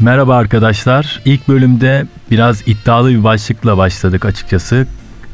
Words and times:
Merhaba 0.00 0.36
arkadaşlar. 0.36 1.20
İlk 1.24 1.48
bölümde 1.48 2.06
biraz 2.30 2.62
iddialı 2.68 3.10
bir 3.10 3.24
başlıkla 3.24 3.76
başladık 3.76 4.24
açıkçası. 4.24 4.86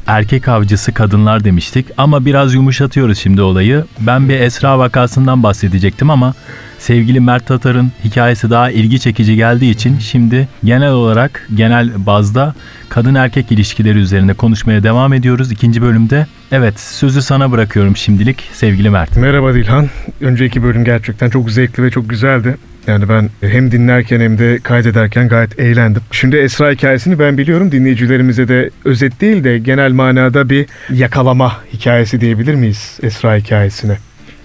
Erkek 0.07 0.47
avcısı 0.47 0.93
kadınlar 0.93 1.43
demiştik 1.43 1.85
ama 1.97 2.25
biraz 2.25 2.53
yumuşatıyoruz 2.53 3.17
şimdi 3.17 3.41
olayı. 3.41 3.85
Ben 3.99 4.29
bir 4.29 4.39
Esra 4.39 4.79
vakasından 4.79 5.43
bahsedecektim 5.43 6.09
ama 6.09 6.33
sevgili 6.79 7.19
Mert 7.19 7.47
Tatar'ın 7.47 7.91
hikayesi 8.03 8.49
daha 8.49 8.71
ilgi 8.71 8.99
çekici 8.99 9.35
geldiği 9.35 9.71
için 9.71 9.99
şimdi 9.99 10.47
genel 10.63 10.91
olarak 10.91 11.47
genel 11.55 12.05
bazda 12.05 12.55
kadın 12.89 13.15
erkek 13.15 13.51
ilişkileri 13.51 13.97
üzerine 13.97 14.33
konuşmaya 14.33 14.83
devam 14.83 15.13
ediyoruz 15.13 15.51
ikinci 15.51 15.81
bölümde. 15.81 16.27
Evet 16.51 16.79
sözü 16.79 17.21
sana 17.21 17.51
bırakıyorum 17.51 17.97
şimdilik 17.97 18.49
sevgili 18.53 18.89
Mert. 18.89 19.17
Merhaba 19.17 19.53
Dilhan. 19.53 19.89
Önceki 20.21 20.63
bölüm 20.63 20.85
gerçekten 20.85 21.29
çok 21.29 21.51
zevkli 21.51 21.83
ve 21.83 21.91
çok 21.91 22.09
güzeldi. 22.09 22.57
Yani 22.87 23.09
ben 23.09 23.29
hem 23.41 23.71
dinlerken 23.71 24.19
hem 24.19 24.37
de 24.37 24.59
kaydederken 24.63 25.29
gayet 25.29 25.59
eğlendim. 25.59 26.01
Şimdi 26.11 26.37
Esra 26.37 26.71
hikayesini 26.71 27.19
ben 27.19 27.37
biliyorum. 27.37 27.71
Dinleyicilerimize 27.71 28.47
de 28.47 28.69
özet 28.85 29.21
değil 29.21 29.43
de 29.43 29.57
genel 29.59 29.91
manada 29.91 30.49
bir 30.49 30.65
yakalama 30.89 31.63
hikayesi 31.73 32.21
diyebilir 32.21 32.55
miyiz 32.55 32.99
Esra 33.03 33.35
hikayesine? 33.35 33.97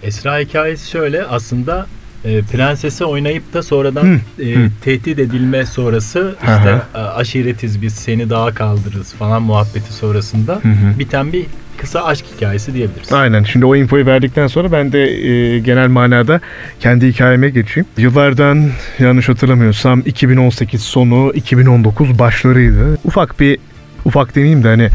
Esra 0.03 0.39
hikayesi 0.39 0.91
şöyle 0.91 1.25
aslında 1.25 1.87
e, 2.25 2.43
prensesi 2.43 3.05
oynayıp 3.05 3.55
da 3.55 3.62
sonradan 3.62 4.05
Hı, 4.05 4.43
e, 4.43 4.55
hı. 4.55 4.70
tehdit 4.84 5.19
edilme 5.19 5.67
sonrası 5.67 6.20
Hı 6.20 6.34
işte 6.41 6.81
hı. 6.93 6.98
e, 6.98 6.98
aşiretiz 6.98 7.83
biz 7.83 7.95
seni 7.95 8.31
dağa 8.31 8.55
kaldırırız 8.55 9.15
falan 9.15 9.43
muhabbeti 9.43 9.93
sonrasında 9.93 10.55
hı. 10.55 10.98
biten 10.98 11.33
bir 11.33 11.47
kısa 11.79 12.05
aşk 12.05 12.25
hikayesi 12.37 12.75
diyebiliriz. 12.75 13.13
Aynen. 13.13 13.45
Şimdi 13.45 13.67
o 13.67 13.77
infoyu 13.77 14.07
verdikten 14.07 14.47
sonra 14.47 14.73
ben 14.73 14.93
de 14.93 15.01
e, 15.01 15.59
genel 15.59 15.89
manada 15.89 16.41
kendi 16.81 17.09
hikayeme 17.09 17.51
geçeyim. 17.51 17.87
Yıllardan 17.97 18.71
yanlış 18.99 19.29
hatırlamıyorsam 19.29 20.03
2018 20.07 20.83
sonu 20.83 21.33
2019 21.35 22.19
başlarıydı. 22.19 22.98
Ufak 23.05 23.41
bir 23.41 23.59
ufak 24.05 24.35
demeyeyim 24.35 24.65
de 24.65 24.69
hani 24.69 24.89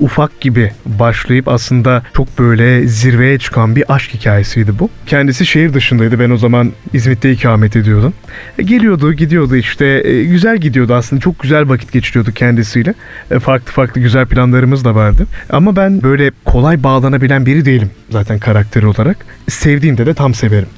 ufak 0.00 0.40
gibi 0.40 0.72
başlayıp 0.86 1.48
aslında 1.48 2.02
çok 2.16 2.38
böyle 2.38 2.86
zirveye 2.86 3.38
çıkan 3.38 3.76
bir 3.76 3.94
aşk 3.94 4.14
hikayesiydi 4.14 4.78
bu. 4.78 4.90
Kendisi 5.06 5.46
şehir 5.46 5.74
dışındaydı. 5.74 6.20
Ben 6.20 6.30
o 6.30 6.36
zaman 6.36 6.72
İzmit'te 6.92 7.32
ikamet 7.32 7.76
ediyordum. 7.76 8.12
E, 8.58 8.62
Geliyordu, 8.62 9.12
gidiyordu 9.12 9.56
işte. 9.56 9.86
E, 10.04 10.24
Güzel 10.24 10.58
gidiyordu 10.58 10.94
aslında. 10.94 11.20
Çok 11.22 11.38
güzel 11.38 11.68
vakit 11.68 11.92
geçiriyordu 11.92 12.32
kendisiyle. 12.32 12.94
E, 13.30 13.38
Farklı 13.38 13.72
farklı 13.72 14.00
güzel 14.00 14.26
planlarımız 14.26 14.84
da 14.84 14.94
vardı. 14.94 15.26
Ama 15.50 15.76
ben 15.76 16.02
böyle 16.02 16.30
kolay 16.44 16.82
bağlanabilen 16.82 17.46
biri 17.46 17.64
değilim 17.64 17.90
zaten 18.10 18.38
karakter 18.38 18.82
olarak. 18.82 19.16
Sevdiğimde 19.48 20.06
de 20.06 20.14
tam 20.14 20.34
severim. 20.34 20.68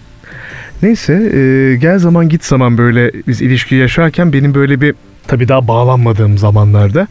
Neyse 0.83 1.13
gel 1.81 1.99
zaman 1.99 2.29
git 2.29 2.45
zaman 2.45 2.79
böyle 2.79 3.11
biz 3.29 3.43
ilişki 3.43 3.75
yaşarken 3.75 4.33
benim 4.33 4.55
böyle 4.55 4.81
bir 4.81 4.95
tabii 5.31 5.49
daha 5.49 5.69
bağlanmadığım 5.69 6.39
zamanlarda 6.39 7.09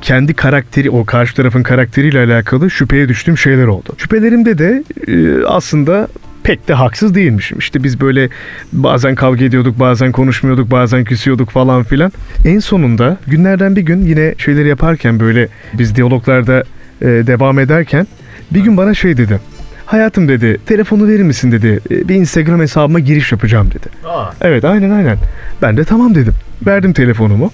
kendi 0.00 0.34
karakteri 0.34 0.90
o 0.90 1.04
karşı 1.04 1.34
tarafın 1.34 1.62
karakteriyle 1.62 2.18
alakalı 2.18 2.70
şüpheye 2.70 3.08
düştüğüm 3.08 3.38
şeyler 3.38 3.66
oldu. 3.66 3.94
Şüphelerimde 3.98 4.58
de 4.58 4.84
e, 5.08 5.44
aslında 5.44 6.08
pek 6.42 6.68
de 6.68 6.74
haksız 6.74 7.14
değilmişim. 7.14 7.58
İşte 7.58 7.84
biz 7.84 8.00
böyle 8.00 8.28
bazen 8.72 9.14
kavga 9.14 9.44
ediyorduk, 9.44 9.80
bazen 9.80 10.12
konuşmuyorduk, 10.12 10.70
bazen 10.70 11.04
küsüyorduk 11.04 11.50
falan 11.50 11.82
filan. 11.82 12.12
En 12.44 12.58
sonunda 12.58 13.16
günlerden 13.26 13.76
bir 13.76 13.82
gün 13.82 14.02
yine 14.02 14.34
şeyleri 14.38 14.68
yaparken 14.68 15.20
böyle 15.20 15.48
biz 15.74 15.96
diyaloglarda 15.96 16.64
e, 17.02 17.06
devam 17.06 17.58
ederken 17.58 18.06
bir 18.50 18.60
gün 18.60 18.76
bana 18.76 18.94
şey 18.94 19.16
dedi. 19.16 19.40
Hayatım 19.88 20.28
dedi, 20.28 20.60
telefonu 20.66 21.08
verir 21.08 21.22
misin 21.22 21.52
dedi. 21.52 21.80
"E, 21.90 22.08
Bir 22.08 22.14
Instagram 22.14 22.60
hesabıma 22.60 22.98
giriş 22.98 23.32
yapacağım 23.32 23.70
dedi. 23.70 23.86
Aa, 24.06 24.30
Evet 24.40 24.64
aynen 24.64 24.90
aynen. 24.90 25.16
Ben 25.62 25.76
de 25.76 25.84
tamam 25.84 26.14
dedim. 26.14 26.32
Verdim 26.66 26.92
telefonumu. 26.92 27.52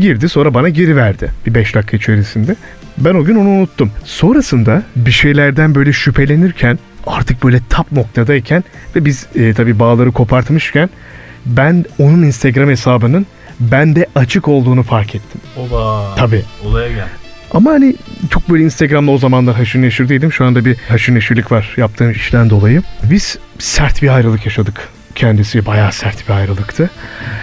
Girdi 0.00 0.28
sonra 0.28 0.54
bana 0.54 0.68
geri 0.68 0.96
verdi. 0.96 1.30
Bir 1.46 1.54
5 1.54 1.74
dakika 1.74 1.96
içerisinde. 1.96 2.56
Ben 2.98 3.14
o 3.14 3.24
gün 3.24 3.34
onu 3.36 3.48
unuttum. 3.48 3.90
Sonrasında 4.04 4.82
bir 4.96 5.10
şeylerden 5.10 5.74
böyle 5.74 5.92
şüphelenirken 5.92 6.78
artık 7.06 7.44
böyle 7.44 7.60
tap 7.68 7.92
noktadayken 7.92 8.64
ve 8.96 9.04
biz 9.04 9.26
e, 9.34 9.54
tabii 9.54 9.78
bağları 9.78 10.12
kopartmışken 10.12 10.90
ben 11.46 11.84
onun 11.98 12.22
Instagram 12.22 12.68
hesabının 12.68 13.26
bende 13.60 14.06
açık 14.14 14.48
olduğunu 14.48 14.82
fark 14.82 15.14
ettim. 15.14 15.40
oba. 15.56 16.14
Tabii. 16.16 16.42
Olaya 16.64 16.88
gel. 16.88 17.06
Ama 17.50 17.70
hani 17.70 17.94
çok 18.30 18.48
böyle 18.50 18.64
Instagram'da 18.64 19.10
o 19.10 19.18
zamanlar 19.18 19.54
haşır 19.56 19.82
neşir 19.82 20.08
değildim. 20.08 20.32
Şu 20.32 20.44
anda 20.44 20.64
bir 20.64 20.76
haşır 20.88 21.14
neşirlik 21.14 21.52
var 21.52 21.74
yaptığım 21.76 22.10
işten 22.10 22.50
dolayı. 22.50 22.82
Biz 23.10 23.38
sert 23.58 24.02
bir 24.02 24.08
ayrılık 24.08 24.46
yaşadık. 24.46 24.88
Kendisi 25.14 25.66
bayağı 25.66 25.92
sert 25.92 26.28
bir 26.28 26.34
ayrılıktı. 26.34 26.90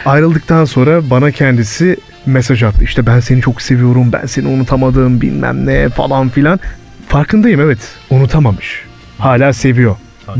Ayrıldıktan 0.05 0.65
sonra 0.65 1.09
bana 1.09 1.31
kendisi 1.31 1.97
mesaj 2.25 2.63
attı. 2.63 2.83
İşte 2.83 3.05
ben 3.05 3.19
seni 3.19 3.41
çok 3.41 3.61
seviyorum, 3.61 4.13
ben 4.13 4.25
seni 4.25 4.47
unutamadım 4.47 5.21
bilmem 5.21 5.65
ne 5.65 5.89
falan 5.89 6.29
filan. 6.29 6.59
Farkındayım 7.07 7.61
evet 7.61 7.79
unutamamış. 8.09 8.83
Hala 9.17 9.53
seviyor. 9.53 9.95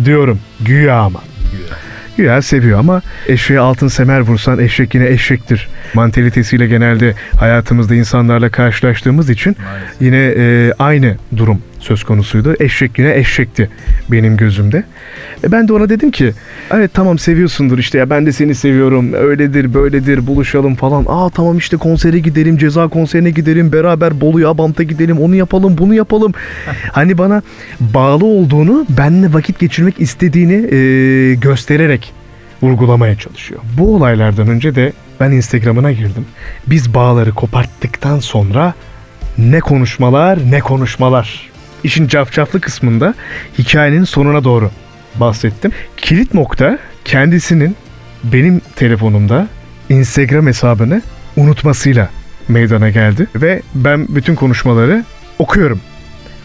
Diyorum 0.05 0.39
güya 0.59 0.99
ama. 0.99 1.21
Güya. 1.51 1.77
Güya 2.17 2.41
seviyor 2.41 2.79
ama 2.79 3.01
eşeğe 3.27 3.59
altın 3.59 3.87
semer 3.87 4.19
vursan 4.19 4.59
eşek 4.59 4.95
yine 4.95 5.07
eşektir. 5.07 5.67
Mantalitesiyle 5.93 6.67
genelde 6.67 7.13
hayatımızda 7.39 7.95
insanlarla 7.95 8.49
karşılaştığımız 8.49 9.29
için 9.29 9.55
yine 9.99 10.33
e, 10.37 10.73
aynı 10.79 11.15
durum 11.37 11.61
söz 11.87 12.03
konusuydu. 12.03 12.55
Eşek 12.59 12.99
yine 12.99 13.15
eşekti 13.15 13.69
benim 14.11 14.37
gözümde. 14.37 14.83
E, 15.43 15.51
ben 15.51 15.67
de 15.67 15.73
ona 15.73 15.89
dedim 15.89 16.11
ki 16.11 16.33
evet 16.71 16.91
tamam 16.93 17.19
seviyorsundur 17.19 17.77
işte 17.77 17.97
ya 17.97 18.09
ben 18.09 18.25
de 18.25 18.31
seni 18.31 18.55
seviyorum 18.55 19.13
öyledir 19.13 19.73
böyledir 19.73 20.27
buluşalım 20.27 20.75
falan. 20.75 21.05
Aa 21.07 21.29
tamam 21.29 21.57
işte 21.57 21.77
konsere 21.77 22.19
gidelim 22.19 22.57
ceza 22.57 22.87
konserine 22.87 23.29
gidelim 23.29 23.71
beraber 23.71 24.21
Bolu'ya 24.21 24.49
Abant'a 24.49 24.83
gidelim 24.83 25.19
onu 25.19 25.35
yapalım 25.35 25.77
bunu 25.77 25.93
yapalım. 25.93 26.33
hani 26.91 27.17
bana 27.17 27.41
bağlı 27.79 28.25
olduğunu 28.25 28.85
benle 28.89 29.33
vakit 29.33 29.59
geçirmek 29.59 30.01
istediğini 30.01 30.75
e, 30.75 30.79
göstererek 31.35 32.13
vurgulamaya 32.61 33.15
çalışıyor. 33.15 33.61
Bu 33.77 33.95
olaylardan 33.95 34.47
önce 34.47 34.75
de 34.75 34.93
ben 35.19 35.31
Instagram'ına 35.31 35.91
girdim. 35.91 36.25
Biz 36.67 36.93
bağları 36.93 37.31
koparttıktan 37.31 38.19
sonra 38.19 38.73
ne 39.37 39.59
konuşmalar 39.59 40.39
ne 40.51 40.59
konuşmalar. 40.59 41.56
İşin 41.83 42.07
cafcaflı 42.07 42.61
kısmında 42.61 43.13
hikayenin 43.57 44.03
sonuna 44.03 44.43
doğru 44.43 44.71
bahsettim. 45.15 45.71
Kilit 45.97 46.33
nokta 46.33 46.79
kendisinin 47.05 47.75
benim 48.23 48.61
telefonumda 48.75 49.47
Instagram 49.89 50.47
hesabını 50.47 51.01
unutmasıyla 51.35 52.09
meydana 52.47 52.89
geldi. 52.89 53.27
Ve 53.35 53.61
ben 53.75 54.07
bütün 54.09 54.35
konuşmaları 54.35 55.05
okuyorum. 55.39 55.81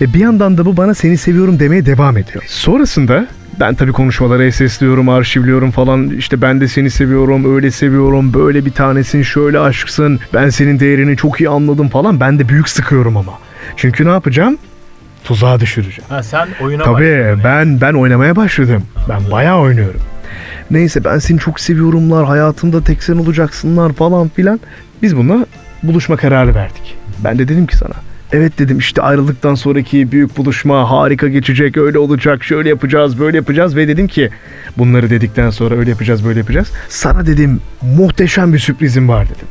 Ve 0.01 0.15
bir 0.15 0.19
yandan 0.19 0.59
da 0.59 0.67
bu 0.67 0.77
bana 0.77 0.95
seni 0.95 1.17
seviyorum 1.19 1.59
demeye 1.59 1.87
devam 1.87 2.17
ediyor. 2.17 2.45
Sonrasında 2.47 3.27
ben 3.61 3.75
tabii 3.75 3.93
konuşmaları 3.93 4.53
sesliyorum, 4.53 5.09
arşivliyorum 5.09 5.71
falan. 5.71 6.11
İşte 6.11 6.43
ben 6.43 6.61
de 6.61 6.69
seni 6.69 6.91
seviyorum, 6.91 7.57
öyle 7.57 7.71
seviyorum, 7.71 8.35
böyle 8.35 8.65
bir 8.65 8.71
tanesin, 8.71 9.23
şöyle 9.23 9.59
aşksın. 9.59 10.21
Ben 10.35 10.51
senin 10.51 10.81
değerini 10.81 11.17
çok 11.17 11.41
iyi 11.41 11.49
anladım 11.49 11.89
falan. 11.89 12.21
Ben 12.21 12.39
de 12.39 12.49
büyük 12.49 12.69
sıkıyorum 12.69 13.17
ama. 13.17 13.33
Çünkü 13.77 14.05
ne 14.05 14.11
yapacağım? 14.11 14.59
Tuzağa 15.25 15.61
düşüreceğim. 15.61 16.09
Ha 16.09 16.23
sen 16.23 16.49
oyuna 16.63 16.83
Tabii 16.83 16.95
başladın 16.95 17.41
ben 17.45 17.81
ben 17.81 17.93
oynamaya 17.95 18.37
başladım. 18.37 18.83
Ben 19.09 19.31
bayağı 19.31 19.59
oynuyorum. 19.59 20.01
Neyse 20.71 21.05
ben 21.05 21.19
seni 21.19 21.39
çok 21.39 21.61
seviyorumlar, 21.61 22.27
hayatımda 22.27 22.85
tek 22.85 23.03
sen 23.03 23.17
olacaksınlar 23.17 23.93
falan 23.93 24.29
filan. 24.29 24.61
Biz 25.03 25.17
bununla 25.17 25.47
buluşma 25.83 26.17
kararı 26.17 26.55
verdik. 26.55 26.97
Ben 27.25 27.39
de 27.39 27.49
dedim 27.49 27.67
ki 27.67 27.77
sana. 27.77 27.95
Evet 28.33 28.59
dedim 28.59 28.79
işte 28.79 29.03
ayrılıktan 29.03 29.55
sonraki 29.55 30.13
büyük 30.13 30.37
buluşma 30.37 30.91
harika 30.91 31.29
geçecek, 31.29 31.77
öyle 31.77 31.99
olacak, 31.99 32.45
şöyle 32.45 32.69
yapacağız, 32.69 33.21
böyle 33.21 33.37
yapacağız 33.37 33.77
ve 33.77 33.89
dedim 33.89 34.09
ki 34.09 34.31
bunları 34.79 35.11
dedikten 35.11 35.51
sonra 35.51 35.75
öyle 35.75 35.91
yapacağız, 35.91 36.25
böyle 36.25 36.39
yapacağız. 36.39 36.73
Sana 36.89 37.27
dedim 37.27 37.61
muhteşem 37.83 38.53
bir 38.53 38.59
sürprizim 38.59 39.09
var 39.09 39.25
dedim. 39.27 39.47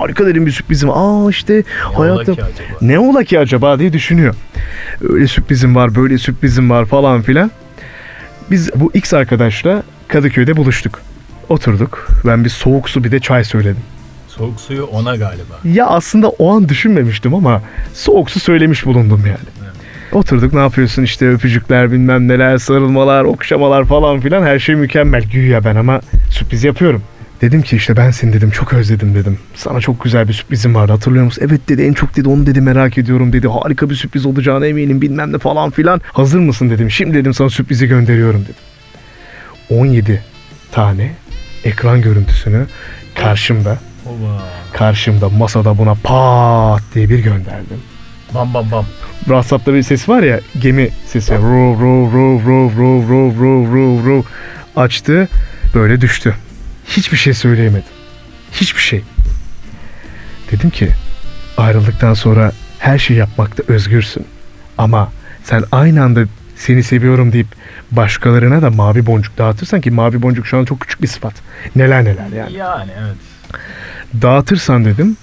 Harika 0.00 0.26
dedim 0.26 0.46
bir 0.46 0.50
sürprizim. 0.50 0.90
Aa 0.90 1.30
işte 1.30 1.62
Ne 1.98 2.10
acaba? 2.10 2.42
ne 2.80 2.98
ola 2.98 3.24
ki 3.24 3.38
acaba 3.38 3.78
diye 3.78 3.92
düşünüyor. 3.92 4.34
Öyle 5.10 5.26
sürprizim 5.26 5.74
var, 5.74 5.94
böyle 5.94 6.18
sürprizim 6.18 6.70
var 6.70 6.84
falan 6.84 7.22
filan. 7.22 7.50
Biz 8.50 8.70
bu 8.74 8.90
X 8.94 9.14
arkadaşla 9.14 9.82
Kadıköy'de 10.08 10.56
buluştuk. 10.56 11.00
Oturduk. 11.48 12.08
Ben 12.26 12.44
bir 12.44 12.50
soğuk 12.50 12.88
su 12.90 13.04
bir 13.04 13.12
de 13.12 13.20
çay 13.20 13.44
söyledim. 13.44 13.82
Soğuk 14.28 14.60
suyu 14.60 14.84
ona 14.84 15.16
galiba. 15.16 15.54
Ya 15.64 15.86
aslında 15.86 16.28
o 16.28 16.56
an 16.56 16.68
düşünmemiştim 16.68 17.34
ama 17.34 17.62
soğuk 17.94 18.30
su 18.30 18.40
söylemiş 18.40 18.86
bulundum 18.86 19.22
yani. 19.26 19.38
Evet. 19.62 19.70
Oturduk 20.12 20.52
ne 20.54 20.60
yapıyorsun 20.60 21.02
işte 21.02 21.28
öpücükler 21.30 21.92
bilmem 21.92 22.28
neler 22.28 22.58
sarılmalar 22.58 23.24
okşamalar 23.24 23.84
falan 23.84 24.20
filan 24.20 24.42
her 24.42 24.58
şey 24.58 24.74
mükemmel. 24.74 25.22
Güya 25.32 25.64
ben 25.64 25.76
ama 25.76 26.00
sürpriz 26.30 26.64
yapıyorum. 26.64 27.02
Dedim 27.40 27.62
ki 27.62 27.76
işte 27.76 27.96
ben 27.96 28.10
seni 28.10 28.32
dedim 28.32 28.50
çok 28.50 28.72
özledim 28.72 29.14
dedim. 29.14 29.38
Sana 29.54 29.80
çok 29.80 30.04
güzel 30.04 30.28
bir 30.28 30.32
sürprizim 30.32 30.74
vardı 30.74 30.92
hatırlıyor 30.92 31.24
musun? 31.24 31.42
Evet 31.48 31.68
dedi 31.68 31.82
en 31.82 31.92
çok 31.92 32.16
dedi 32.16 32.28
onu 32.28 32.46
dedi 32.46 32.60
merak 32.60 32.98
ediyorum 32.98 33.32
dedi. 33.32 33.48
Harika 33.48 33.90
bir 33.90 33.94
sürpriz 33.94 34.26
olacağına 34.26 34.66
eminim 34.66 35.00
bilmem 35.00 35.32
ne 35.32 35.38
falan 35.38 35.70
filan. 35.70 36.00
Hazır 36.12 36.38
mısın 36.38 36.70
dedim. 36.70 36.90
Şimdi 36.90 37.14
dedim 37.14 37.34
sana 37.34 37.50
sürprizi 37.50 37.86
gönderiyorum 37.86 38.42
dedim. 38.42 38.54
17 39.70 40.22
tane 40.72 41.12
ekran 41.64 42.02
görüntüsünü 42.02 42.66
karşımda 43.14 43.78
karşımda 44.72 45.28
masada 45.28 45.78
buna 45.78 45.94
pat 45.94 46.82
diye 46.94 47.08
bir 47.08 47.18
gönderdim. 47.18 47.80
Bam 48.34 48.54
bam 48.54 48.70
bam. 48.70 48.84
WhatsApp'ta 49.18 49.74
bir 49.74 49.82
ses 49.82 50.08
var 50.08 50.22
ya 50.22 50.40
gemi 50.60 50.88
sesi. 51.06 51.34
Rov 51.34 51.80
rov 51.80 52.12
rov 52.12 52.46
rov 52.46 52.78
rov 52.78 53.40
rov 53.40 53.74
rov 53.74 54.06
rov 54.06 54.22
açtı 54.76 55.28
böyle 55.74 56.00
düştü. 56.00 56.34
Hiçbir 56.90 57.16
şey 57.16 57.34
söyleyemedim. 57.34 57.88
Hiçbir 58.52 58.80
şey. 58.80 59.02
Dedim 60.50 60.70
ki 60.70 60.88
ayrıldıktan 61.56 62.14
sonra 62.14 62.52
her 62.78 62.98
şeyi 62.98 63.18
yapmakta 63.18 63.62
özgürsün. 63.68 64.26
Ama 64.78 65.12
sen 65.44 65.64
aynı 65.72 66.02
anda 66.02 66.24
seni 66.56 66.82
seviyorum 66.82 67.32
deyip 67.32 67.46
başkalarına 67.90 68.62
da 68.62 68.70
mavi 68.70 69.06
boncuk 69.06 69.38
dağıtırsan 69.38 69.80
ki 69.80 69.90
mavi 69.90 70.22
boncuk 70.22 70.46
şu 70.46 70.58
an 70.58 70.64
çok 70.64 70.80
küçük 70.80 71.02
bir 71.02 71.06
sıfat. 71.06 71.34
Neler 71.76 72.04
neler 72.04 72.26
yani. 72.36 72.56
Yani 72.56 72.90
evet. 73.00 73.16
Dağıtırsan 74.22 74.84
dedim 74.84 75.16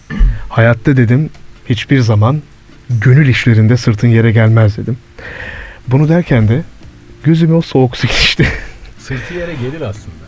hayatta 0.49 0.97
dedim 0.97 1.29
hiçbir 1.69 1.99
zaman 1.99 2.41
gönül 2.89 3.27
işlerinde 3.27 3.77
sırtın 3.77 4.07
yere 4.07 4.31
gelmez 4.31 4.77
dedim. 4.77 4.97
Bunu 5.87 6.09
derken 6.09 6.47
de 6.47 6.61
gözüme 7.23 7.53
o 7.53 7.61
soğuk 7.61 7.97
su 7.97 8.07
geçti. 8.19 8.47
Sırtı 8.99 9.33
yere 9.33 9.53
gelir 9.53 9.81
aslında. 9.81 10.26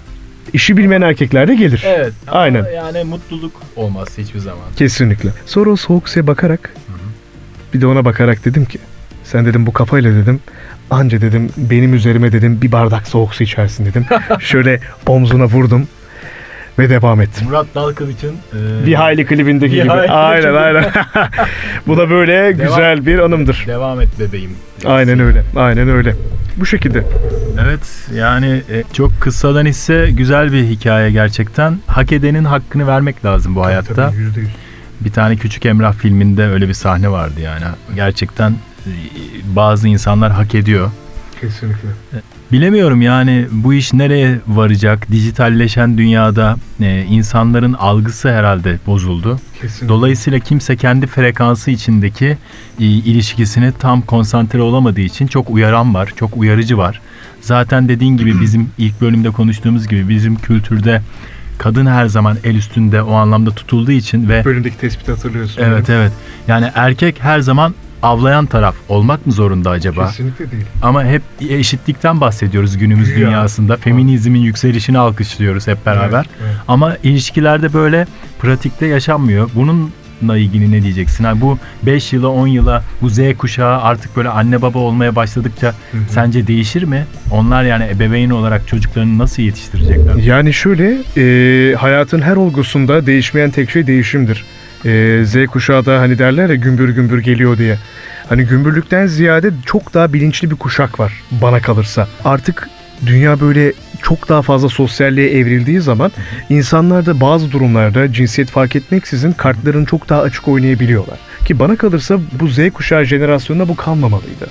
İşi 0.53 0.77
bilmeyen 0.77 1.01
erkeklerde 1.01 1.55
gelir. 1.55 1.83
Evet. 1.85 2.13
Aynen. 2.27 2.65
yani 2.75 3.03
mutluluk 3.03 3.51
olmaz 3.75 4.07
hiçbir 4.17 4.39
zaman. 4.39 4.63
Kesinlikle. 4.75 5.29
Sonra 5.45 5.69
o 5.69 5.75
soğuk 5.75 6.09
suya 6.09 6.27
bakarak 6.27 6.73
bir 7.73 7.81
de 7.81 7.87
ona 7.87 8.05
bakarak 8.05 8.45
dedim 8.45 8.65
ki 8.65 8.79
sen 9.23 9.45
dedim 9.45 9.65
bu 9.65 9.73
kafayla 9.73 10.13
dedim 10.15 10.39
anca 10.89 11.21
dedim 11.21 11.49
benim 11.57 11.93
üzerime 11.93 12.31
dedim 12.31 12.61
bir 12.61 12.71
bardak 12.71 13.07
soğuk 13.07 13.35
su 13.35 13.43
içersin 13.43 13.85
dedim. 13.85 14.05
Şöyle 14.39 14.79
omzuna 15.07 15.45
vurdum 15.45 15.87
ve 16.79 16.89
devam 16.89 17.21
ettim. 17.21 17.47
Murat 17.47 17.67
Dalkılıç'ın 17.75 18.35
e, 18.53 18.85
Bir 18.85 18.93
hayli 18.93 19.25
klibindeki 19.25 19.73
Bir 19.75 19.81
gibi. 19.81 19.89
hayli 19.89 20.11
aynen 20.11 20.53
aynen. 20.55 20.85
bu 21.87 21.97
da 21.97 22.09
böyle 22.09 22.51
güzel 22.51 23.05
bir 23.05 23.19
anımdır. 23.19 23.63
devam 23.67 24.01
et 24.01 24.09
bebeğim. 24.19 24.51
Aynen 24.85 25.19
öyle. 25.19 25.43
Aynen 25.55 25.89
öyle. 25.89 26.15
Bu 26.57 26.65
şekilde. 26.65 27.03
Evet 27.61 28.07
yani 28.15 28.61
e, 28.71 28.83
çok 28.93 29.21
kıssadan 29.21 29.65
ise 29.65 30.09
güzel 30.11 30.53
bir 30.53 30.63
hikaye 30.63 31.11
gerçekten. 31.11 31.79
Hak 31.87 32.11
edenin 32.11 32.43
hakkını 32.43 32.87
vermek 32.87 33.25
lazım 33.25 33.55
bu 33.55 33.65
hayatta. 33.65 33.93
Tabii, 33.93 34.17
yüzde 34.17 34.39
yüz. 34.39 34.49
Bir 35.01 35.11
tane 35.11 35.35
Küçük 35.35 35.65
Emrah 35.65 35.93
filminde 35.93 36.47
öyle 36.47 36.67
bir 36.67 36.73
sahne 36.73 37.11
vardı 37.11 37.39
yani. 37.39 37.63
Gerçekten 37.95 38.51
e, 38.51 38.91
bazı 39.55 39.87
insanlar 39.87 40.31
hak 40.31 40.55
ediyor. 40.55 40.91
Kesinlikle. 41.41 41.87
Bilemiyorum 42.51 43.01
yani 43.01 43.47
bu 43.51 43.73
iş 43.73 43.93
nereye 43.93 44.39
varacak? 44.47 45.11
Dijitalleşen 45.11 45.97
dünyada 45.97 46.55
e, 46.81 47.03
insanların 47.09 47.73
algısı 47.73 48.29
herhalde 48.31 48.77
bozuldu. 48.87 49.39
Kesinlikle. 49.61 49.89
Dolayısıyla 49.89 50.39
kimse 50.39 50.75
kendi 50.75 51.07
frekansı 51.07 51.71
içindeki 51.71 52.37
e, 52.79 52.83
ilişkisine 52.85 53.71
tam 53.71 54.01
konsantre 54.01 54.61
olamadığı 54.61 55.01
için 55.01 55.27
çok 55.27 55.49
uyaran 55.49 55.93
var, 55.93 56.13
çok 56.15 56.37
uyarıcı 56.37 56.77
var. 56.77 57.01
Zaten 57.41 57.89
dediğin 57.89 58.17
gibi 58.17 58.33
bizim 58.41 58.69
ilk 58.77 59.01
bölümde 59.01 59.29
konuştuğumuz 59.29 59.87
gibi 59.87 60.09
bizim 60.09 60.35
kültürde 60.35 61.01
kadın 61.57 61.85
her 61.85 62.05
zaman 62.05 62.37
el 62.43 62.55
üstünde 62.55 63.01
o 63.01 63.13
anlamda 63.13 63.51
tutulduğu 63.51 63.91
için 63.91 64.29
ve 64.29 64.45
Bölümdeki 64.45 64.77
tespiti 64.77 65.11
hatırlıyorsun. 65.11 65.61
evet 65.61 65.89
evet 65.89 66.11
yani 66.47 66.71
erkek 66.75 67.23
her 67.23 67.39
zaman 67.39 67.73
avlayan 68.03 68.45
taraf 68.45 68.75
olmak 68.89 69.25
mı 69.27 69.31
zorunda 69.33 69.69
acaba? 69.69 70.07
Kesinlikle 70.07 70.51
değil. 70.51 70.63
Ama 70.81 71.03
hep 71.05 71.21
eşitlikten 71.49 72.21
bahsediyoruz 72.21 72.77
günümüz 72.77 73.13
Güya. 73.13 73.27
dünyasında. 73.27 73.77
Feminizmin 73.77 74.39
yükselişini 74.39 74.97
alkışlıyoruz 74.97 75.67
hep 75.67 75.85
beraber. 75.85 76.25
Evet, 76.29 76.39
evet. 76.43 76.55
Ama 76.67 76.95
ilişkilerde 77.03 77.73
böyle 77.73 78.07
pratikte 78.39 78.85
yaşanmıyor. 78.85 79.49
Bununla 79.55 80.37
ilgili 80.37 80.71
ne 80.71 80.83
diyeceksin? 80.83 81.23
Yani 81.23 81.41
bu 81.41 81.57
5 81.83 82.13
yıla 82.13 82.27
10 82.27 82.47
yıla 82.47 82.83
bu 83.01 83.09
Z 83.09 83.19
kuşağı 83.37 83.81
artık 83.81 84.15
böyle 84.17 84.29
anne 84.29 84.61
baba 84.61 84.79
olmaya 84.79 85.15
başladıkça 85.15 85.67
Hı 85.67 85.97
hı. 85.97 86.01
sence 86.09 86.47
değişir 86.47 86.83
mi? 86.83 87.05
Onlar 87.31 87.63
yani 87.63 87.87
ebeveyn 87.95 88.29
olarak 88.29 88.67
çocuklarını 88.67 89.17
nasıl 89.17 89.43
yetiştirecekler? 89.43 90.15
Yani 90.15 90.53
şöyle 90.53 90.97
e, 91.17 91.75
hayatın 91.75 92.21
her 92.21 92.35
olgusunda 92.35 93.05
değişmeyen 93.05 93.51
tek 93.51 93.69
şey 93.69 93.87
değişimdir. 93.87 94.45
E, 94.85 95.23
Z 95.25 95.45
kuşağı 95.47 95.85
da 95.85 95.99
hani 95.99 96.19
derler 96.19 96.49
ya 96.49 96.55
gümbür 96.55 96.89
gümbür 96.89 97.19
geliyor 97.19 97.57
diye. 97.57 97.77
Hani 98.29 98.45
gümbürlükten 98.45 99.07
ziyade 99.07 99.51
çok 99.65 99.93
daha 99.93 100.13
bilinçli 100.13 100.51
bir 100.51 100.55
kuşak 100.55 100.99
var 100.99 101.13
bana 101.31 101.61
kalırsa. 101.61 102.07
Artık 102.25 102.69
dünya 103.05 103.39
böyle 103.39 103.73
çok 104.03 104.29
daha 104.29 104.41
fazla 104.41 104.69
sosyalliğe 104.69 105.29
evrildiği 105.29 105.81
zaman 105.81 106.11
insanlar 106.49 107.05
da 107.05 107.21
bazı 107.21 107.51
durumlarda 107.51 108.13
cinsiyet 108.13 108.49
fark 108.49 108.75
etmeksizin 108.75 109.31
kartlarını 109.31 109.85
çok 109.85 110.09
daha 110.09 110.21
açık 110.21 110.47
oynayabiliyorlar. 110.47 111.19
Ki 111.45 111.59
bana 111.59 111.75
kalırsa 111.75 112.19
bu 112.39 112.47
Z 112.47 112.59
kuşağı 112.73 113.05
jenerasyonunda 113.05 113.67
bu 113.67 113.75
kalmamalıydı. 113.75 114.47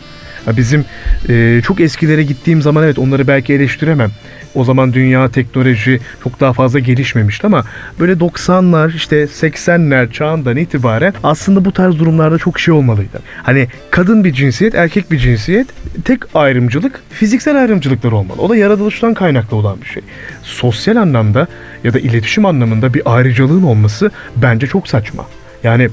Bizim 0.56 0.84
e, 1.28 1.60
çok 1.64 1.80
eskilere 1.80 2.22
gittiğim 2.22 2.62
zaman 2.62 2.84
evet 2.84 2.98
onları 2.98 3.26
belki 3.26 3.52
eleştiremem. 3.52 4.10
O 4.54 4.64
zaman 4.64 4.92
dünya 4.92 5.28
teknoloji 5.30 6.00
çok 6.24 6.40
daha 6.40 6.52
fazla 6.52 6.78
gelişmemişti 6.78 7.46
ama 7.46 7.64
böyle 8.00 8.12
90'lar 8.12 8.94
işte 8.94 9.22
80'ler 9.24 10.12
çağından 10.12 10.56
itibaren 10.56 11.14
aslında 11.22 11.64
bu 11.64 11.72
tarz 11.72 11.98
durumlarda 11.98 12.38
çok 12.38 12.60
şey 12.60 12.74
olmalıydı. 12.74 13.18
Hani 13.42 13.68
kadın 13.90 14.24
bir 14.24 14.32
cinsiyet, 14.32 14.74
erkek 14.74 15.10
bir 15.10 15.18
cinsiyet, 15.18 15.66
tek 16.04 16.36
ayrımcılık 16.36 17.00
fiziksel 17.10 17.60
ayrımcılıklar 17.60 18.12
olmalı. 18.12 18.42
O 18.42 18.48
da 18.48 18.56
yaratılıştan 18.56 19.14
kaynaklı 19.14 19.56
olan 19.56 19.80
bir 19.80 19.86
şey. 19.86 20.02
Sosyal 20.42 20.96
anlamda 20.96 21.46
ya 21.84 21.94
da 21.94 21.98
iletişim 21.98 22.46
anlamında 22.46 22.94
bir 22.94 23.02
ayrıcalığın 23.04 23.62
olması 23.62 24.10
bence 24.36 24.66
çok 24.66 24.88
saçma. 24.88 25.26
Yani 25.64 25.88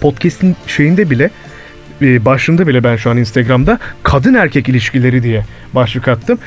podcast'in 0.00 0.56
şeyinde 0.66 1.10
bile 1.10 1.30
başlığında 2.00 2.66
bile 2.66 2.84
ben 2.84 2.96
şu 2.96 3.10
an 3.10 3.16
Instagram'da 3.16 3.78
kadın 4.02 4.34
erkek 4.34 4.68
ilişkileri 4.68 5.22
diye 5.22 5.44
başlık 5.74 6.08
attım. 6.08 6.38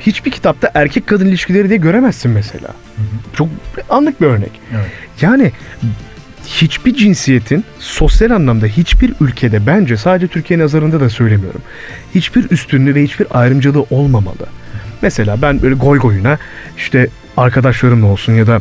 Hiçbir 0.00 0.30
kitapta 0.30 0.70
erkek 0.74 1.06
kadın 1.06 1.26
ilişkileri 1.26 1.68
diye 1.68 1.78
göremezsin 1.78 2.30
mesela. 2.30 2.68
Çok 3.36 3.48
anlık 3.90 4.20
bir 4.20 4.26
örnek. 4.26 4.50
Evet. 4.74 4.86
Yani 5.20 5.52
hiçbir 6.46 6.94
cinsiyetin 6.94 7.64
sosyal 7.78 8.30
anlamda 8.30 8.66
hiçbir 8.66 9.12
ülkede 9.20 9.66
bence 9.66 9.96
sadece 9.96 10.26
Türkiye 10.26 10.58
nazarında 10.58 11.00
da 11.00 11.10
söylemiyorum. 11.10 11.62
Hiçbir 12.14 12.50
üstünlüğü 12.50 12.94
ve 12.94 13.02
hiçbir 13.02 13.26
ayrımcılığı 13.30 13.86
olmamalı. 13.90 14.46
Mesela 15.02 15.42
ben 15.42 15.62
böyle 15.62 15.74
goy 15.74 15.98
goyuna 15.98 16.38
işte 16.76 17.08
arkadaşlarımla 17.36 18.06
olsun 18.06 18.32
ya 18.32 18.46
da 18.46 18.60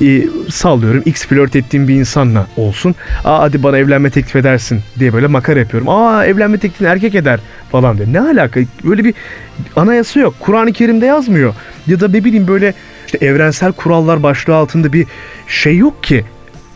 e, 0.00 0.24
sallıyorum 0.50 1.02
X 1.04 1.26
flört 1.26 1.56
ettiğim 1.56 1.88
bir 1.88 1.94
insanla 1.94 2.46
olsun. 2.56 2.94
Aa 3.24 3.40
hadi 3.40 3.62
bana 3.62 3.78
evlenme 3.78 4.10
teklif 4.10 4.36
edersin 4.36 4.80
diye 4.98 5.12
böyle 5.12 5.26
makara 5.26 5.58
yapıyorum. 5.58 5.88
Aa 5.88 6.26
evlenme 6.26 6.58
teklifini 6.58 6.88
erkek 6.88 7.14
eder 7.14 7.40
falan 7.72 7.98
diye. 7.98 8.12
Ne 8.12 8.20
alaka? 8.20 8.60
Böyle 8.84 9.04
bir 9.04 9.14
anayasa 9.76 10.20
yok. 10.20 10.34
Kur'an-ı 10.40 10.72
Kerim'de 10.72 11.06
yazmıyor. 11.06 11.54
Ya 11.86 12.00
da 12.00 12.08
ne 12.08 12.24
bileyim 12.24 12.48
böyle 12.48 12.74
işte 13.06 13.26
evrensel 13.26 13.72
kurallar 13.72 14.22
başlığı 14.22 14.54
altında 14.54 14.92
bir 14.92 15.06
şey 15.48 15.76
yok 15.76 16.02
ki. 16.02 16.24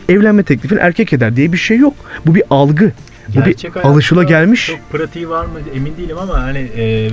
Evlenme 0.09 0.43
teklifini 0.43 0.79
erkek 0.79 1.13
eder 1.13 1.35
diye 1.35 1.53
bir 1.53 1.57
şey 1.57 1.77
yok. 1.77 1.93
Bu 2.25 2.35
bir 2.35 2.43
algı. 2.49 2.91
Bu 3.35 3.39
bir 3.39 3.45
Gerçek 3.45 3.75
hayatta 3.75 3.89
alışıla 3.89 4.23
gelmiş. 4.23 4.67
Çok 4.67 4.91
pratiği 4.91 5.29
var 5.29 5.45
mı 5.45 5.59
emin 5.75 5.97
değilim 5.97 6.17
ama 6.17 6.41
hani 6.41 6.59
e, 6.59 6.83
e, 7.05 7.09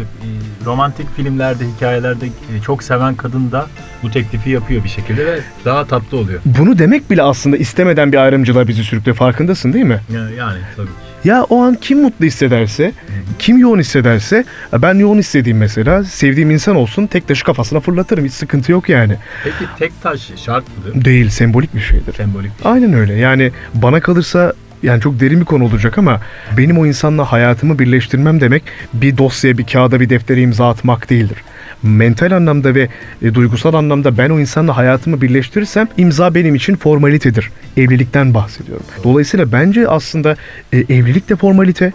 romantik 0.65 1.17
filmlerde, 1.17 1.65
hikayelerde 1.77 2.27
e, 2.27 2.62
çok 2.67 2.83
seven 2.83 3.15
kadın 3.15 3.53
da 3.53 3.67
bu 4.03 4.11
teklifi 4.11 4.50
yapıyor 4.50 4.85
bir 4.85 4.89
şekilde 4.89 5.27
ve 5.27 5.41
daha 5.65 5.85
tatlı 5.85 6.19
oluyor. 6.19 6.41
Bunu 6.45 6.79
demek 6.79 7.11
bile 7.11 7.23
aslında 7.23 7.57
istemeden 7.57 8.12
bir 8.12 8.17
ayrımcılığa 8.17 8.69
bizi 8.69 8.85
sürüklüyor. 8.85 9.17
Farkındasın 9.17 9.73
değil 9.73 9.85
mi? 9.85 10.00
Yani, 10.15 10.35
yani 10.35 10.59
tabii 10.77 10.87
ki. 10.87 10.93
Ya 11.25 11.45
o 11.45 11.62
an 11.62 11.75
kim 11.81 12.03
mutlu 12.03 12.27
hissederse, 12.27 12.93
kim 13.39 13.59
yoğun 13.59 13.79
hissederse, 13.79 14.45
ben 14.73 14.95
yoğun 14.95 15.19
hissedeyim 15.19 15.59
mesela, 15.59 16.05
sevdiğim 16.05 16.50
insan 16.50 16.77
olsun, 16.77 17.07
tek 17.07 17.29
taşı 17.29 17.45
kafasına 17.45 17.81
fırlatırım. 17.81 18.25
Hiç 18.25 18.33
sıkıntı 18.33 18.73
yok 18.73 18.89
yani. 18.89 19.17
Peki 19.45 19.65
tek 19.79 20.03
taş 20.03 20.31
şart 20.37 20.65
mıdır? 20.79 21.05
Değil, 21.05 21.31
sembolik 21.31 21.75
bir 21.75 21.81
şeydir. 21.81 22.15
Sembolik 22.15 22.59
bir 22.59 22.62
şey. 22.62 22.73
Aynen 22.73 22.93
öyle. 22.93 23.15
Yani 23.15 23.53
bana 23.75 24.00
kalırsa 24.00 24.53
yani 24.82 25.00
çok 25.00 25.20
derin 25.20 25.40
bir 25.40 25.44
konu 25.44 25.64
olacak 25.64 25.99
ama 25.99 26.20
benim 26.56 26.78
o 26.78 26.87
insanla 26.87 27.32
hayatımı 27.32 27.78
birleştirmem 27.78 28.40
demek 28.40 28.62
bir 28.94 29.18
dosyaya, 29.18 29.58
bir 29.58 29.64
kağıda, 29.64 30.00
bir 30.00 30.10
deftere 30.10 30.42
imza 30.42 30.68
atmak 30.68 31.10
değildir. 31.10 31.38
Mental 31.82 32.32
anlamda 32.32 32.75
ve 32.75 32.88
e, 33.22 33.34
duygusal 33.34 33.75
anlamda 33.75 34.18
ben 34.18 34.30
o 34.30 34.40
insanla 34.40 34.76
hayatımı 34.76 35.20
birleştirirsem 35.20 35.88
imza 35.96 36.34
benim 36.34 36.54
için 36.54 36.76
formalitedir. 36.76 37.50
Evlilikten 37.76 38.34
bahsediyorum. 38.34 38.87
Dolayısıyla 39.04 39.52
bence 39.52 39.88
aslında 39.88 40.37
e, 40.72 40.78
evlilik 40.78 41.28
de 41.28 41.37
formalite. 41.37 41.92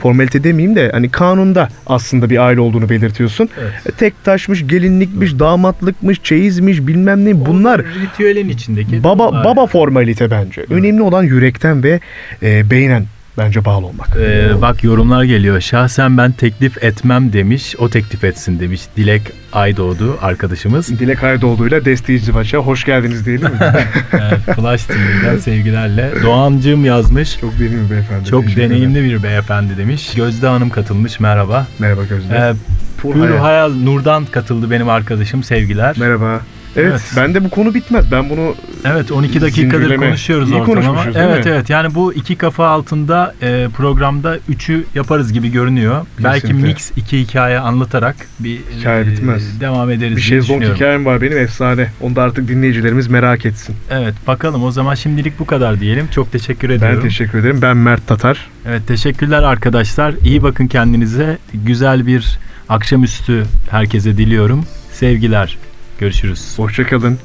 Formalite 0.00 0.44
demeyeyim 0.44 0.76
de 0.76 0.90
hani 0.92 1.10
kanunda 1.10 1.68
aslında 1.86 2.30
bir 2.30 2.38
aile 2.38 2.60
olduğunu 2.60 2.88
belirtiyorsun. 2.88 3.48
Evet. 3.60 3.72
E, 3.86 3.90
Tek 3.90 4.24
taşmış, 4.24 4.66
gelinlikmiş, 4.66 5.38
damatlıkmış, 5.38 6.22
çeyizmiş 6.22 6.86
bilmem 6.86 7.24
ne 7.24 7.46
bunlar 7.46 7.62
Onlar 7.62 7.84
ritüelin 8.02 8.48
içindeki 8.48 9.04
Baba 9.04 9.44
baba 9.44 9.66
formalite 9.66 10.30
bence. 10.30 10.64
Önemli 10.70 11.02
olan 11.02 11.22
yürekten 11.22 11.82
ve 11.82 12.00
e, 12.42 12.70
beynen 12.70 13.04
bence 13.38 13.64
bağlı 13.64 13.86
olmak. 13.86 14.08
Ee, 14.20 14.50
bak 14.62 14.84
yorumlar 14.84 15.24
geliyor. 15.24 15.60
Şahsen 15.60 16.18
ben 16.18 16.32
teklif 16.32 16.84
etmem 16.84 17.32
demiş. 17.32 17.74
O 17.78 17.88
teklif 17.88 18.24
etsin 18.24 18.60
demiş. 18.60 18.80
Dilek 18.96 19.22
Aydoğdu 19.52 20.18
arkadaşımız. 20.22 20.88
Dilek 21.00 21.24
Aydoğdu'yla 21.24 21.84
Desteği 21.84 22.16
İzdivaç'a 22.16 22.58
hoş 22.58 22.84
geldiniz 22.84 23.26
diyelim 23.26 23.50
mi? 23.50 23.58
Flash 24.56 24.84
TV'den 24.84 25.38
sevgilerle. 25.38 26.10
Doğancığım 26.22 26.84
yazmış. 26.84 27.38
Çok 27.40 27.58
deneyimli 27.58 27.90
beyefendi. 27.90 28.28
Çok 28.28 28.42
Teşekkür 28.42 28.62
ederim. 28.62 28.76
deneyimli 28.76 29.04
bir 29.04 29.22
beyefendi 29.22 29.76
demiş. 29.76 30.14
Gözde 30.14 30.46
Hanım 30.46 30.70
katılmış. 30.70 31.20
Merhaba. 31.20 31.66
Merhaba 31.78 32.04
Gözde. 32.04 32.34
Ee, 32.34 32.52
Pur 32.98 33.14
Hayal. 33.16 33.36
Hayal 33.38 33.70
Nur'dan 33.70 34.24
katıldı 34.24 34.70
benim 34.70 34.88
arkadaşım. 34.88 35.42
Sevgiler. 35.42 35.96
Merhaba. 35.98 36.40
Evet, 36.76 36.90
Evet. 36.90 37.02
bende 37.16 37.44
bu 37.44 37.50
konu 37.50 37.74
bitmez. 37.74 38.12
Ben 38.12 38.30
bunu 38.30 38.54
Evet 38.84 39.12
12 39.12 39.40
dakikadır 39.40 39.70
Zincirleme. 39.78 40.06
konuşuyoruz 40.06 40.50
İyi 40.50 40.54
ortalama. 40.54 41.04
Evet 41.14 41.44
mi? 41.44 41.50
evet 41.52 41.70
yani 41.70 41.94
bu 41.94 42.12
iki 42.14 42.36
kafa 42.36 42.66
altında 42.66 43.34
e, 43.42 43.68
programda 43.76 44.38
üçü 44.48 44.84
yaparız 44.94 45.32
gibi 45.32 45.48
görünüyor. 45.52 46.06
Belki 46.24 46.40
Kesinlikle. 46.40 46.68
mix 46.68 46.90
iki 46.96 47.18
hikaye 47.20 47.58
anlatarak 47.58 48.16
bir 48.38 48.58
Hikaye 48.80 49.02
e, 49.02 49.06
bitmez. 49.06 49.60
devam 49.60 49.90
ederiz 49.90 50.16
bir 50.16 50.22
şezlong 50.22 50.42
düşünüyorum. 50.44 50.76
hikayem 50.76 51.06
var 51.06 51.20
benim 51.20 51.38
efsane. 51.38 51.88
Onu 52.00 52.16
da 52.16 52.22
artık 52.22 52.48
dinleyicilerimiz 52.48 53.08
merak 53.08 53.46
etsin. 53.46 53.76
Evet 53.90 54.14
bakalım 54.26 54.64
o 54.64 54.70
zaman 54.70 54.94
şimdilik 54.94 55.38
bu 55.38 55.46
kadar 55.46 55.80
diyelim. 55.80 56.08
Çok 56.14 56.32
teşekkür 56.32 56.70
ediyorum. 56.70 56.96
Ben 56.96 57.02
teşekkür 57.02 57.38
ederim. 57.38 57.58
Ben 57.62 57.76
Mert 57.76 58.06
Tatar. 58.06 58.50
Evet 58.68 58.82
teşekkürler 58.88 59.42
arkadaşlar. 59.42 60.14
İyi 60.24 60.42
bakın 60.42 60.66
kendinize. 60.66 61.38
Güzel 61.54 62.06
bir 62.06 62.38
akşamüstü 62.68 63.44
herkese 63.70 64.16
diliyorum. 64.16 64.64
Sevgiler. 64.92 65.58
Görüşürüz. 66.02 66.58
Hoşçakalın. 66.58 67.18